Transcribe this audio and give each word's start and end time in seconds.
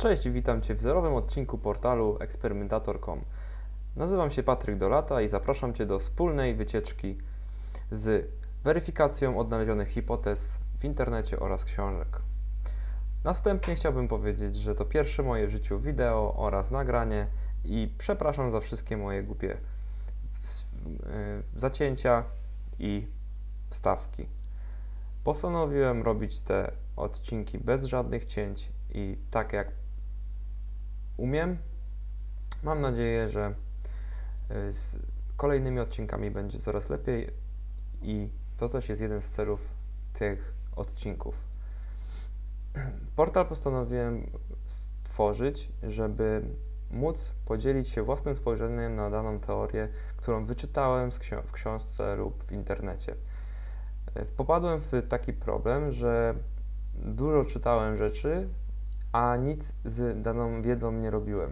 Cześć, 0.00 0.28
witam 0.28 0.62
Cię 0.62 0.74
w 0.74 0.80
zerowym 0.80 1.14
odcinku 1.14 1.58
portalu 1.58 2.16
eksperymentator.com. 2.20 3.20
Nazywam 3.96 4.30
się 4.30 4.42
Patryk 4.42 4.76
Dolata 4.76 5.20
i 5.20 5.28
zapraszam 5.28 5.74
Cię 5.74 5.86
do 5.86 5.98
wspólnej 5.98 6.54
wycieczki 6.54 7.18
z 7.90 8.30
weryfikacją 8.64 9.38
odnalezionych 9.38 9.88
hipotez 9.88 10.58
w 10.78 10.84
internecie 10.84 11.40
oraz 11.40 11.64
książek. 11.64 12.22
Następnie 13.24 13.74
chciałbym 13.74 14.08
powiedzieć, 14.08 14.56
że 14.56 14.74
to 14.74 14.84
pierwsze 14.84 15.22
moje 15.22 15.46
w 15.46 15.50
życiu 15.50 15.78
wideo 15.78 16.34
oraz 16.36 16.70
nagranie 16.70 17.26
i 17.64 17.94
przepraszam 17.98 18.50
za 18.50 18.60
wszystkie 18.60 18.96
moje 18.96 19.22
głupie 19.22 19.52
y, 19.52 19.58
zacięcia 21.56 22.24
i 22.78 23.06
wstawki. 23.70 24.26
Postanowiłem 25.24 26.02
robić 26.02 26.40
te 26.40 26.72
odcinki 26.96 27.58
bez 27.58 27.84
żadnych 27.84 28.24
cięć 28.24 28.68
i 28.94 29.18
tak 29.30 29.52
jak 29.52 29.79
umiem. 31.20 31.58
Mam 32.62 32.80
nadzieję, 32.80 33.28
że 33.28 33.54
y, 34.50 34.72
z 34.72 34.96
kolejnymi 35.36 35.80
odcinkami 35.80 36.30
będzie 36.30 36.58
coraz 36.58 36.90
lepiej 36.90 37.30
i 38.02 38.28
to 38.56 38.68
też 38.68 38.88
jest 38.88 39.00
jeden 39.00 39.22
z 39.22 39.28
celów 39.28 39.68
tych 40.12 40.54
odcinków. 40.76 41.34
Portal 43.16 43.46
postanowiłem 43.46 44.30
stworzyć, 44.66 45.72
żeby 45.82 46.42
móc 46.90 47.32
podzielić 47.44 47.88
się 47.88 48.02
własnym 48.02 48.34
spojrzeniem 48.34 48.96
na 48.96 49.10
daną 49.10 49.40
teorię, 49.40 49.88
którą 50.16 50.44
wyczytałem 50.44 51.10
w 51.44 51.52
książce 51.52 52.16
lub 52.16 52.44
w 52.44 52.52
internecie. 52.52 53.14
Y, 54.16 54.24
popadłem 54.36 54.80
w 54.80 54.92
taki 55.08 55.32
problem, 55.32 55.92
że 55.92 56.34
dużo 56.94 57.44
czytałem 57.44 57.96
rzeczy, 57.96 58.48
a 59.12 59.36
nic 59.36 59.72
z 59.84 60.22
daną 60.22 60.62
wiedzą 60.62 60.92
nie 60.92 61.10
robiłem. 61.10 61.50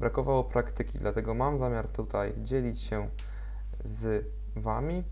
Brakowało 0.00 0.44
praktyki, 0.44 0.98
dlatego 0.98 1.34
mam 1.34 1.58
zamiar 1.58 1.88
tutaj 1.88 2.34
dzielić 2.38 2.80
się 2.80 3.08
z 3.84 4.26
Wami 4.56 5.04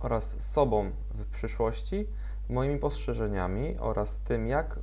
oraz 0.00 0.42
sobą 0.42 0.90
w 1.10 1.26
przyszłości 1.26 2.06
moimi 2.48 2.78
postrzeżeniami 2.78 3.78
oraz 3.78 4.20
tym, 4.20 4.46
jak 4.46 4.76
y, 4.76 4.80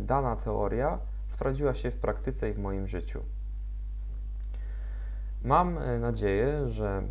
dana 0.00 0.36
teoria 0.36 0.98
sprawdziła 1.28 1.74
się 1.74 1.90
w 1.90 1.96
praktyce 1.96 2.50
i 2.50 2.52
w 2.52 2.58
moim 2.58 2.88
życiu. 2.88 3.22
Mam 5.44 5.78
e, 5.78 5.98
nadzieję, 5.98 6.68
że 6.68 7.02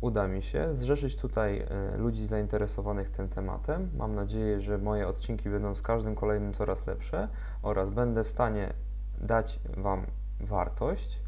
uda 0.00 0.28
mi 0.28 0.42
się 0.42 0.74
zrzeszyć 0.74 1.16
tutaj 1.16 1.58
e, 1.58 1.96
ludzi 1.96 2.26
zainteresowanych 2.26 3.10
tym 3.10 3.28
tematem. 3.28 3.90
Mam 3.96 4.14
nadzieję, 4.14 4.60
że 4.60 4.78
moje 4.78 5.08
odcinki 5.08 5.50
będą 5.50 5.74
z 5.74 5.82
każdym 5.82 6.14
kolejnym 6.14 6.52
coraz 6.52 6.86
lepsze 6.86 7.28
oraz 7.62 7.90
będę 7.90 8.24
w 8.24 8.28
stanie 8.28 8.72
dać 9.20 9.60
Wam 9.76 10.06
wartość. 10.40 11.20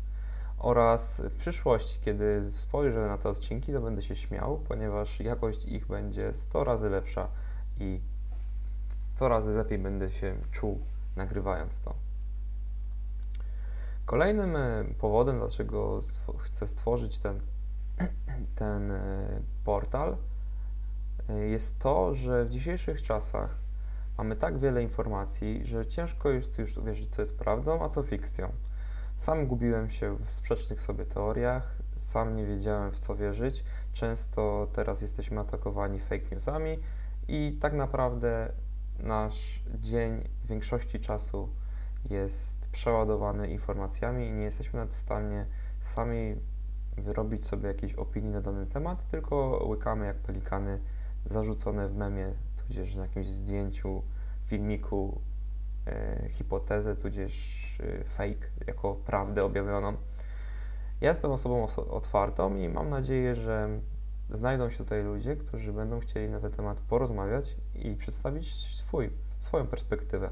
Oraz 0.58 1.20
w 1.20 1.36
przyszłości, 1.36 1.98
kiedy 2.00 2.52
spojrzę 2.52 3.06
na 3.08 3.18
te 3.18 3.28
odcinki, 3.28 3.72
to 3.72 3.80
będę 3.80 4.02
się 4.02 4.16
śmiał, 4.16 4.60
ponieważ 4.68 5.20
jakość 5.20 5.64
ich 5.64 5.86
będzie 5.86 6.34
100 6.34 6.64
razy 6.64 6.90
lepsza 6.90 7.28
i 7.80 8.00
100 8.88 9.28
razy 9.28 9.52
lepiej 9.52 9.78
będę 9.78 10.10
się 10.10 10.36
czuł 10.50 10.80
nagrywając 11.16 11.80
to. 11.80 11.94
Kolejnym 14.04 14.56
e, 14.56 14.84
powodem, 14.98 15.38
dlaczego 15.38 16.00
chcę 16.38 16.66
stworzyć 16.66 17.18
ten 17.18 17.40
ten 18.54 18.90
e, 18.90 19.26
portal, 19.64 20.16
e, 21.28 21.38
jest 21.38 21.78
to, 21.78 22.14
że 22.14 22.44
w 22.44 22.50
dzisiejszych 22.50 23.02
czasach 23.02 23.54
mamy 24.18 24.36
tak 24.36 24.58
wiele 24.58 24.82
informacji, 24.82 25.66
że 25.66 25.86
ciężko 25.86 26.30
jest 26.30 26.58
już 26.58 26.76
uwierzyć, 26.76 27.14
co 27.14 27.22
jest 27.22 27.38
prawdą, 27.38 27.84
a 27.84 27.88
co 27.88 28.02
fikcją. 28.02 28.52
Sam 29.16 29.46
gubiłem 29.46 29.90
się 29.90 30.16
w 30.16 30.32
sprzecznych 30.32 30.80
sobie 30.80 31.06
teoriach, 31.06 31.76
sam 31.96 32.36
nie 32.36 32.46
wiedziałem 32.46 32.92
w 32.92 32.98
co 32.98 33.16
wierzyć. 33.16 33.64
Często 33.92 34.68
teraz 34.72 35.02
jesteśmy 35.02 35.40
atakowani 35.40 36.00
fake 36.00 36.24
newsami 36.32 36.78
i 37.28 37.58
tak 37.60 37.72
naprawdę 37.72 38.52
nasz 38.98 39.62
dzień 39.80 40.28
w 40.44 40.46
większości 40.46 41.00
czasu 41.00 41.48
jest 42.10 42.68
przeładowany 42.68 43.48
informacjami 43.48 44.26
i 44.26 44.32
nie 44.32 44.44
jesteśmy 44.44 44.78
nawet 44.78 44.94
w 44.94 44.98
stanie 44.98 45.46
sami 45.80 46.36
wyrobić 46.96 47.46
sobie 47.46 47.68
jakieś 47.68 47.94
opinii 47.94 48.30
na 48.30 48.40
dany 48.40 48.66
temat, 48.66 49.08
tylko 49.08 49.64
łykamy 49.68 50.06
jak 50.06 50.16
pelikany 50.16 50.80
zarzucone 51.26 51.88
w 51.88 51.96
memie, 51.96 52.34
tudzież 52.56 52.94
na 52.94 53.02
jakimś 53.02 53.26
zdjęciu, 53.26 54.02
filmiku, 54.46 55.20
e, 55.86 56.28
hipotezę, 56.28 56.96
tudzież 56.96 57.34
e, 57.80 58.04
fake 58.04 58.46
jako 58.66 58.94
prawdę 58.94 59.44
objawioną. 59.44 59.92
Ja 61.00 61.08
jestem 61.08 61.30
osobą 61.30 61.64
oso 61.64 61.90
otwartą 61.90 62.56
i 62.56 62.68
mam 62.68 62.90
nadzieję, 62.90 63.34
że 63.34 63.80
znajdą 64.30 64.70
się 64.70 64.78
tutaj 64.78 65.04
ludzie, 65.04 65.36
którzy 65.36 65.72
będą 65.72 66.00
chcieli 66.00 66.28
na 66.28 66.40
ten 66.40 66.52
temat 66.52 66.80
porozmawiać 66.80 67.56
i 67.74 67.96
przedstawić 67.96 68.54
swój, 68.54 69.10
swoją 69.38 69.66
perspektywę. 69.66 70.30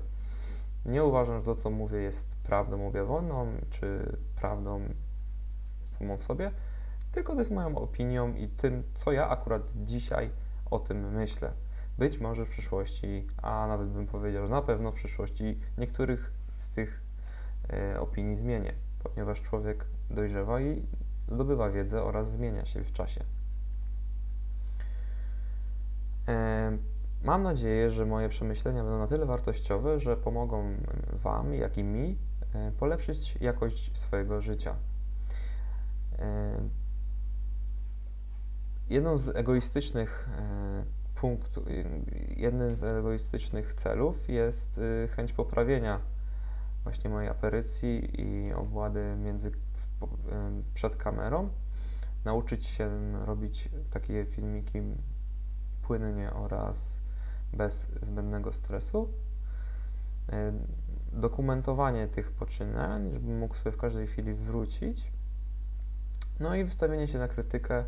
Nie 0.85 1.05
uważam, 1.05 1.39
że 1.39 1.45
to, 1.45 1.55
co 1.55 1.71
mówię, 1.71 1.99
jest 1.99 2.37
prawdą 2.37 2.87
objawioną, 2.87 3.47
czy 3.71 4.17
prawdą 4.37 4.81
samą 6.01 6.17
w 6.17 6.23
sobie, 6.23 6.51
tylko 7.13 7.33
to 7.33 7.39
jest 7.39 7.51
moją 7.51 7.77
opinią 7.77 8.35
i 8.35 8.49
tym, 8.49 8.83
co 8.95 9.13
ja 9.13 9.29
akurat 9.29 9.63
dzisiaj 9.75 10.31
o 10.71 10.79
tym 10.79 11.13
myślę. 11.13 11.53
Być 11.99 12.19
może 12.19 12.47
w 12.47 12.49
przyszłości, 12.49 13.27
a 13.43 13.67
nawet 13.67 13.89
bym 13.89 14.07
powiedział, 14.07 14.47
że 14.47 14.51
na 14.51 14.63
pewno 14.63 14.93
w 14.93 14.95
przyszłości 14.95 15.61
niektórych 15.79 16.33
z 16.57 16.69
tych 16.69 17.03
e, 17.73 18.01
opinii 18.01 18.37
zmienię, 18.37 18.73
ponieważ 19.03 19.43
człowiek 19.43 19.87
dojrzewa 20.11 20.61
i 20.61 20.87
zdobywa 21.29 21.71
wiedzę 21.71 22.03
oraz 22.03 22.31
zmienia 22.31 22.65
się 22.65 22.85
w 22.85 22.93
czasie. 22.93 23.25
E, 26.29 26.79
mam 27.25 27.43
nadzieję, 27.43 27.91
że 27.91 28.07
moje 28.07 28.29
przemyślenia 28.29 28.83
będą 28.83 28.99
na 28.99 29.07
tyle 29.07 29.27
wartościowe, 29.27 30.01
że 30.01 30.17
pomogą 30.17 30.75
Wam, 31.13 31.55
jak 31.55 31.79
i 31.79 31.85
mi 31.85 32.19
e, 32.55 32.73
polepszyć 32.79 33.37
jakość 33.41 33.99
swojego 33.99 34.41
życia. 34.41 34.75
Jedną 38.89 39.19
z 39.19 39.29
egoistycznych 39.29 40.29
e, 40.39 40.85
punktów, 41.21 41.65
jednym 42.37 42.77
z 42.77 42.83
egoistycznych 42.83 43.75
celów 43.75 44.29
jest 44.29 44.79
y, 44.79 45.09
chęć 45.09 45.33
poprawienia 45.33 46.01
właśnie 46.85 47.11
mojej 47.11 47.31
aperycji 47.31 48.21
i 48.21 48.53
obłady 48.53 49.17
między, 49.17 49.53
przed 50.75 50.97
kamerą. 50.97 51.49
Nauczyć 52.25 52.67
się 52.67 53.13
robić 53.27 53.69
takie 53.91 54.25
filmiki 54.25 54.79
płynnie 55.83 56.33
oraz 56.33 57.01
bez 57.53 57.87
zbędnego 58.03 58.53
stresu. 58.53 59.09
Dokumentowanie 61.13 62.09
tych 62.09 62.33
poczynań, 62.33 63.11
żebym 63.13 63.39
mógł 63.39 63.55
sobie 63.55 63.73
w 63.73 63.77
każdej 63.77 64.07
chwili 64.07 64.35
wrócić 64.35 65.13
no 66.41 66.55
i 66.55 66.65
wystawienie 66.65 67.09
się 67.09 67.19
na 67.19 67.29
krytykę 67.29 67.85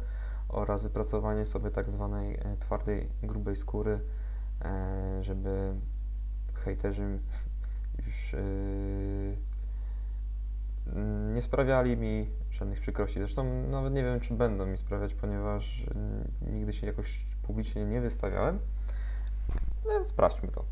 oraz 0.49 0.83
wypracowanie 0.83 1.47
sobie 1.47 1.71
tak 1.71 1.91
zwanej 1.91 2.35
e, 2.35 2.57
twardej, 2.61 3.09
grubej 3.23 3.57
skóry, 3.57 4.01
e, 4.65 5.25
żeby 5.25 5.75
hejterzy 6.55 7.19
już 8.07 8.35
e, 8.35 8.43
nie 11.35 11.43
sprawiali 11.43 11.97
mi 11.97 12.31
żadnych 12.51 12.81
przykrości. 12.81 13.19
Zresztą 13.19 13.45
nawet 13.69 13.93
nie 13.93 14.03
wiem, 14.03 14.21
czy 14.21 14.35
będą 14.35 14.67
mi 14.67 14.79
sprawiać, 14.79 15.15
ponieważ 15.15 15.87
nigdy 16.41 16.73
się 16.73 16.87
jakoś 16.87 17.27
publicznie 17.43 17.85
nie 17.85 18.01
wystawiałem. 18.01 18.59
Ale 19.85 20.05
sprawdźmy 20.05 20.49
to. 20.49 20.65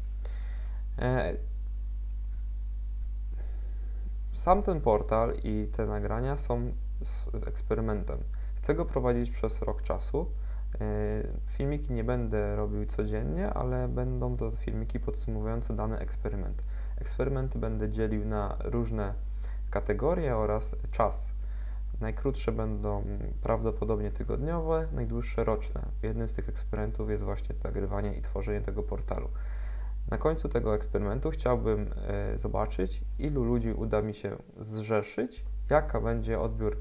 Sam 4.32 4.62
ten 4.62 4.80
portal 4.80 5.34
i 5.44 5.68
te 5.72 5.86
nagrania 5.86 6.36
są 6.36 6.72
z 7.02 7.28
eksperymentem. 7.46 8.18
Chcę 8.56 8.74
go 8.74 8.84
prowadzić 8.84 9.30
przez 9.30 9.62
rok 9.62 9.82
czasu. 9.82 10.26
E, 10.80 11.22
filmiki 11.50 11.92
nie 11.92 12.04
będę 12.04 12.56
robił 12.56 12.86
codziennie, 12.86 13.50
ale 13.50 13.88
będą 13.88 14.36
to 14.36 14.50
filmiki 14.50 15.00
podsumowujące 15.00 15.76
dany 15.76 15.98
eksperyment. 15.98 16.62
Eksperymenty 16.96 17.58
będę 17.58 17.88
dzielił 17.88 18.24
na 18.24 18.56
różne 18.64 19.14
kategorie 19.70 20.36
oraz 20.36 20.76
czas. 20.90 21.32
Najkrótsze 22.00 22.52
będą 22.52 23.04
prawdopodobnie 23.42 24.10
tygodniowe, 24.10 24.88
najdłuższe 24.92 25.44
roczne. 25.44 25.82
Jednym 26.02 26.28
z 26.28 26.34
tych 26.34 26.48
eksperymentów 26.48 27.10
jest 27.10 27.24
właśnie 27.24 27.54
nagrywanie 27.64 28.14
i 28.14 28.22
tworzenie 28.22 28.60
tego 28.60 28.82
portalu. 28.82 29.28
Na 30.10 30.18
końcu 30.18 30.48
tego 30.48 30.74
eksperymentu 30.74 31.30
chciałbym 31.30 31.92
e, 31.96 32.38
zobaczyć, 32.38 33.02
ilu 33.18 33.44
ludzi 33.44 33.72
uda 33.72 34.02
mi 34.02 34.14
się 34.14 34.36
zrzeszyć, 34.58 35.44
jaka 35.70 36.00
będzie 36.00 36.40
odbiór 36.40 36.76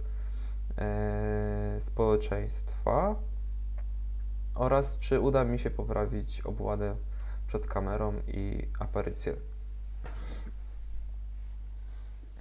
e, 0.77 1.75
społeczeństwa 1.79 3.15
oraz 4.55 4.97
czy 4.97 5.19
uda 5.19 5.43
mi 5.43 5.59
się 5.59 5.69
poprawić 5.69 6.41
obładę 6.41 6.95
przed 7.47 7.67
kamerą 7.67 8.13
i 8.27 8.67
aparycję. 8.79 9.35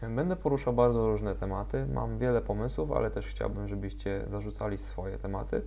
Będę 0.03 0.37
poruszał 0.37 0.73
bardzo 0.73 1.11
różne 1.11 1.35
tematy. 1.35 1.87
Mam 1.87 2.19
wiele 2.19 2.43
pomysłów, 2.43 2.93
ale 2.93 3.11
też 3.11 3.27
chciałbym, 3.27 3.69
żebyście 3.69 4.25
zarzucali 4.31 4.79
swoje 4.79 5.19
tematy. 5.19 5.63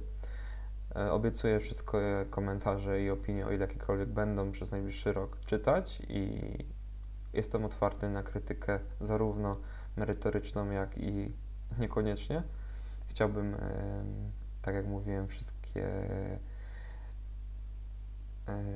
E, 0.96 1.12
Obiecuję 1.12 1.60
wszystkie 1.60 2.26
komentarze 2.30 3.02
i 3.02 3.10
opinie, 3.10 3.48
o 3.48 3.52
ile 3.52 3.62
jakiekolwiek 3.62 4.10
będą 4.10 4.52
przez 4.52 4.72
najbliższy 4.72 5.14
rok 5.14 5.38
czytać 5.46 6.02
i 6.10 6.42
jestem 7.34 7.66
otwarty 7.66 8.10
na 8.10 8.24
krytykę 8.24 8.80
zarówno 9.02 9.58
merytoryczną, 9.98 10.72
jak 10.72 10.98
i 10.98 11.34
niekoniecznie. 11.80 12.44
Chciałbym, 13.08 13.56
tak 14.62 14.76
jak 14.76 14.88
mówiłem, 14.88 15.28
wszystkie 15.28 15.88
e, 18.48 18.70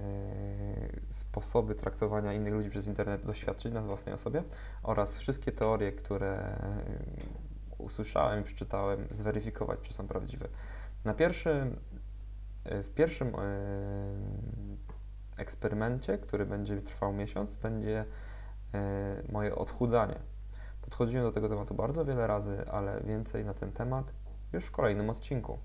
sposoby 1.10 1.76
traktowania 1.76 2.34
innych 2.34 2.54
ludzi 2.54 2.70
przez 2.70 2.88
internet 2.88 3.26
doświadczyć 3.26 3.74
na 3.74 3.82
własnej 3.82 4.16
osobie 4.16 4.44
oraz 4.84 5.18
wszystkie 5.18 5.52
teorie, 5.52 5.92
które 5.92 6.60
usłyszałem, 7.78 8.44
przeczytałem, 8.44 9.08
zweryfikować, 9.12 9.80
czy 9.82 9.94
są 9.94 10.08
prawdziwe. 10.08 10.48
Na 11.06 11.14
pierwszym, 11.14 11.80
e, 12.64 12.84
w 12.84 12.90
pierwszym 12.90 13.32
eksperymencie, 15.38 16.18
który 16.18 16.46
będzie 16.46 16.82
trwał 16.82 17.14
miesiąc, 17.14 17.56
będzie 17.56 18.06
e, 18.74 19.22
moje 19.32 19.56
odchudzanie. 19.56 20.20
Podchodziłem 20.86 21.26
do 21.26 21.32
tego 21.32 21.50
tematu 21.50 21.76
bardzo 21.76 22.06
wiele 22.06 22.28
razy, 22.28 22.66
ale 22.72 23.02
więcej 23.02 23.46
na 23.46 23.54
ten 23.54 23.72
temat 23.72 24.14
już 24.54 24.66
w 24.66 24.72
kolejnym 24.72 25.10
odcinku. 25.10 25.60